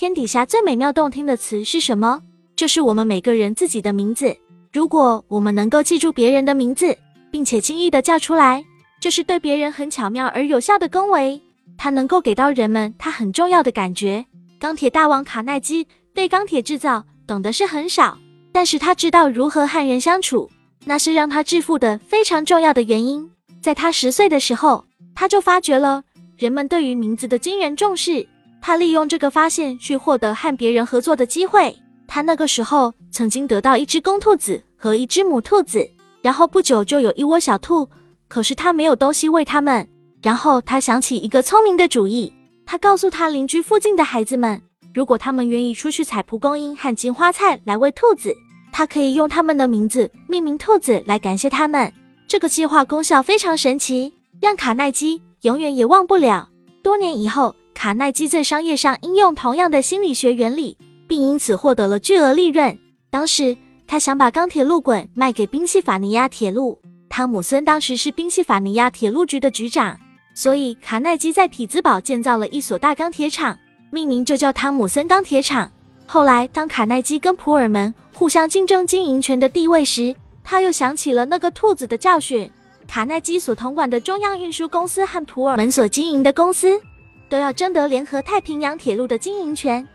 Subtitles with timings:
[0.00, 2.22] 天底下最美妙动听的词是什么？
[2.54, 4.32] 就是我们每个人自己的名字。
[4.72, 6.96] 如果我们能够记住别人的名字，
[7.32, 8.64] 并且轻易的叫出来，
[9.00, 11.42] 就是对别人很巧妙而有效的恭维。
[11.76, 14.24] 它能够给到人们他很重要的感觉。
[14.60, 15.84] 钢铁大王卡耐基
[16.14, 18.16] 对钢铁制造懂得是很少，
[18.52, 20.48] 但是他知道如何和人相处，
[20.84, 23.28] 那是让他致富的非常重要的原因。
[23.60, 24.84] 在他十岁的时候，
[25.16, 26.04] 他就发觉了
[26.36, 28.24] 人们对于名字的惊人重视。
[28.60, 31.76] 他利用这个发现去获得和别人合作的机会。
[32.06, 35.86] 他那个时候曾经得到一只公兔子和一只母兔子，
[36.22, 37.88] 然后不久就有一窝小兔，
[38.28, 39.86] 可是他没有东西喂它们。
[40.22, 42.32] 然后他想起一个聪明的主意，
[42.66, 44.60] 他告诉他邻居附近的孩子们，
[44.92, 48.34] 如果他们愿意出去采蒲公英和金花菜来喂兔子，
[48.72, 51.92] 他可以用他们的名字命名兔子来感谢他们。
[52.26, 56.48] 这个计划功效非常神奇，让卡耐基永远也忘不了。
[56.82, 62.76] 多年以后，卡耐基在商业上应用同样的心理学原理，并因此获得了巨额利润。
[63.08, 63.56] 当时
[63.86, 66.76] 他想把钢铁路轨卖给宾夕法尼亚铁路，
[67.08, 69.96] 汤姆森当时是宾夕法尼亚铁路局的局长。
[70.34, 73.56] 所以，卡耐基在匹兹堡建造了一所大钢铁厂，
[73.92, 75.70] 命名就叫汤姆森钢铁厂。
[76.04, 82.50] 后来，当卡耐基跟普尔门互相竞争经营权的地位时，他又想起了那个兔子的教训。
[82.88, 86.80] 卡耐基所统管的中央运输公司和普尔门所经营的公司，
[87.28, 89.86] 都要争得联合太平洋铁路的经营权，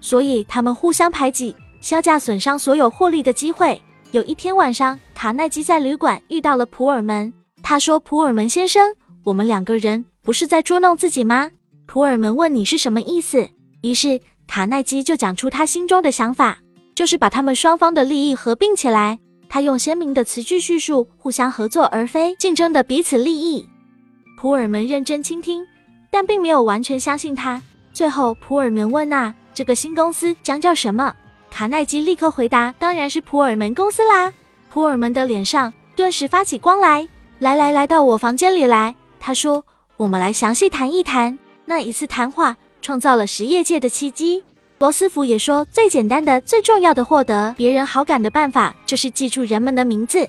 [0.00, 3.80] 所以他们互相排挤，削价损伤所有获利的机会。
[4.12, 11.50] 有一天晚上，卡耐基在旅馆遇到了普尔门，他说：“普尔门先生。”我们两个人不是在捉弄自己吗？
[11.86, 13.48] 普尔门问你是什么意思。
[13.82, 16.58] 于是卡耐基就讲出他心中的想法，
[16.94, 19.18] 就是把他们双方的利益合并起来。
[19.48, 23.68] 他用鲜明的词句叙述互相合作而非竞争的彼此利益。
[24.38, 25.64] 普尔门认真倾听，
[26.10, 27.62] 但并没有完全相信他。
[27.92, 31.14] 最后普尔门问：“那这个新公司将叫什么？”
[31.50, 34.32] 卡耐基立刻回答：“当然是普尔门公司啦！”
[34.70, 37.08] 普尔门的脸上顿时发起光来。
[37.38, 38.94] 来来来到我房间里来。
[39.18, 39.64] 他说
[39.96, 44.44] ：“我们来详细谈一谈那一次谈话创造了实业界的契机。”
[44.78, 50.28] 罗斯福也说：“最简单的、最重要的获得别人好感的办法，就是记住人们的名字，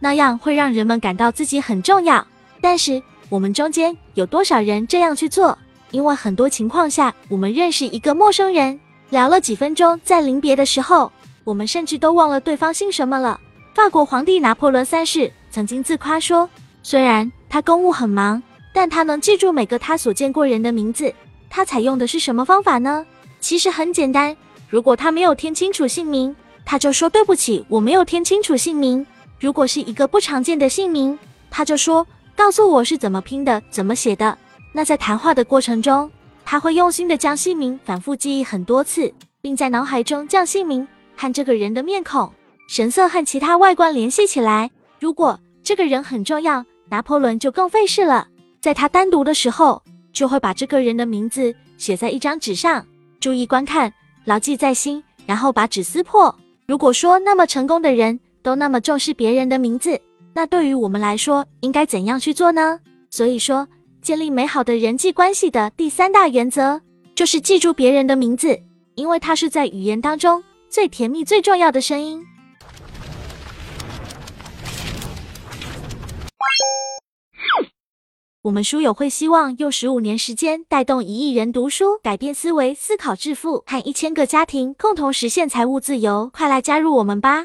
[0.00, 2.26] 那样会让人们感到自己很重要。
[2.60, 5.56] 但是我们中间有多少人这样去做？
[5.92, 8.78] 因为很多情况下，我们认识一个陌生人，
[9.10, 11.10] 聊了几分钟，在临别的时候，
[11.44, 13.40] 我们甚至都忘了对方姓什么了。”
[13.72, 16.50] 法国皇帝拿破仑三世曾经自夸说
[16.82, 18.40] ：“虽然。”他公务很忙，
[18.72, 21.12] 但他能记住每个他所见过人的名字。
[21.48, 23.04] 他采用的是什么方法呢？
[23.40, 24.36] 其实很简单，
[24.68, 29.04] 如果他没有填清楚姓名，他就说对不起，我没有填清楚姓名。
[29.40, 31.18] 如果是一个不常见的姓名，
[31.50, 32.06] 他就说
[32.40, 34.36] 告诉我是怎么拼的，怎么写的。
[34.72, 36.10] 那在谈话的过程中，
[36.42, 39.12] 他会用心的将姓名反复记忆很多次，
[39.42, 42.32] 并在脑海中将姓名和这个人的面孔、
[42.66, 44.70] 神色和其他外观联系起来。
[44.98, 46.64] 如果这个人很重要。
[46.88, 48.26] 拿破仑就更费事了，
[48.58, 52.84] 在他单独的时候，就会把这个人的名字写在一张纸上，
[53.20, 53.92] 注意观看，
[54.24, 56.34] 牢记在心，然后把纸撕破。
[56.66, 60.00] 如果说那么成功的人都那么重视别人的名字，
[60.32, 62.80] 那对于我们来说，应该怎样去做呢？
[63.10, 63.66] 所以说，
[64.00, 66.80] 建立美好的人际关系的第三大原则
[67.14, 68.58] 就是记住别人的名字，
[68.94, 72.24] 因为它是在语言当中最甜蜜、最重要的声音。
[78.42, 86.30] 我们书友会希望用十五年时间带动一亿人读书，改变思维，思考致富，和一千个家庭共同实现财务自由。
[86.32, 87.38] 快来加入我们吧！